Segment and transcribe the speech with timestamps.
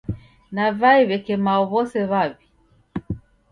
[0.55, 2.43] Navae w'eke mao w'ose w'aw'i.